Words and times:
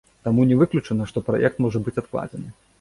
Таму 0.27 0.45
не 0.51 0.57
выключана, 0.61 1.07
што 1.13 1.25
праект 1.29 1.63
можа 1.69 1.85
быць 1.87 1.97
адкладзены. 2.07 2.61